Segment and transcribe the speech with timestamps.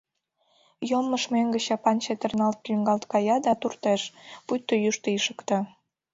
[0.89, 4.01] Йоммыж мӧҥгӧ чапан чытырналт-лӱҥгалт кая да туртеш,
[4.45, 5.59] пуйто йӱштӧ ишыкта.